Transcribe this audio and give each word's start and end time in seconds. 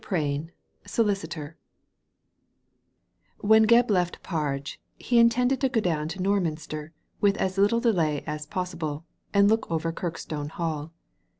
PRAIN, 0.03 0.51
SOLICITOR 0.87 1.57
When 3.37 3.67
Gebb 3.67 3.91
left 3.91 4.23
Parge 4.23 4.79
he 4.97 5.19
intended 5.19 5.61
to 5.61 5.69
go 5.69 5.79
down 5.79 6.07
to 6.07 6.19
Norminster 6.19 6.89
with 7.19 7.37
as 7.37 7.59
little 7.59 7.79
delay 7.79 8.23
as 8.25 8.47
possible 8.47 9.05
and 9.31 9.47
look 9.47 9.69
over 9.69 9.91
Kirkstone 9.93 10.49
Hall. 10.49 10.91